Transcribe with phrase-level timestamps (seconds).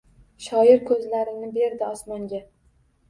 [0.45, 2.41] Shoir ko’zlarini berdi osmonga.